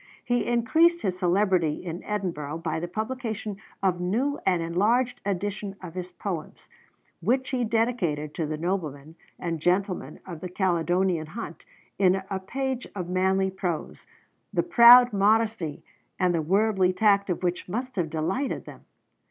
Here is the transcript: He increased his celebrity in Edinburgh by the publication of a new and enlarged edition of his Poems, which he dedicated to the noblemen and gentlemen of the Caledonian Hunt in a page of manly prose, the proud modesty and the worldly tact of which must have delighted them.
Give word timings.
He 0.25 0.47
increased 0.47 1.03
his 1.03 1.19
celebrity 1.19 1.85
in 1.85 2.03
Edinburgh 2.05 2.57
by 2.63 2.79
the 2.79 2.87
publication 2.87 3.57
of 3.83 3.99
a 3.99 4.03
new 4.03 4.39
and 4.47 4.59
enlarged 4.63 5.21
edition 5.27 5.75
of 5.79 5.93
his 5.93 6.09
Poems, 6.11 6.67
which 7.19 7.51
he 7.51 7.63
dedicated 7.63 8.33
to 8.33 8.47
the 8.47 8.57
noblemen 8.57 9.13
and 9.37 9.59
gentlemen 9.59 10.19
of 10.25 10.39
the 10.39 10.49
Caledonian 10.49 11.27
Hunt 11.27 11.65
in 11.99 12.23
a 12.31 12.39
page 12.39 12.87
of 12.95 13.09
manly 13.09 13.51
prose, 13.51 14.07
the 14.51 14.63
proud 14.63 15.13
modesty 15.13 15.83
and 16.17 16.33
the 16.33 16.41
worldly 16.41 16.93
tact 16.93 17.29
of 17.29 17.43
which 17.43 17.69
must 17.69 17.95
have 17.95 18.09
delighted 18.09 18.65
them. 18.65 18.85